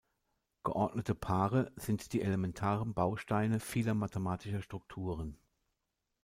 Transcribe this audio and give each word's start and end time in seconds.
Geordnete 0.63 1.13
Paare 1.13 1.71
sind 1.75 2.11
die 2.13 2.23
elementaren 2.23 2.95
Bausteine 2.95 3.59
vieler 3.59 3.93
mathematischer 3.93 4.63
Strukturen. 4.63 5.37